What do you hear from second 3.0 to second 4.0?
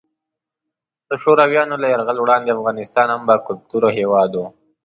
هم باکلتوره